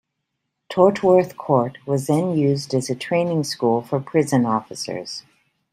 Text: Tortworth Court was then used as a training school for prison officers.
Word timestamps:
Tortworth 0.67 1.37
Court 1.37 1.77
was 1.85 2.07
then 2.07 2.35
used 2.35 2.73
as 2.73 2.89
a 2.89 2.95
training 2.95 3.43
school 3.43 3.83
for 3.83 3.99
prison 3.99 4.47
officers. 4.47 5.25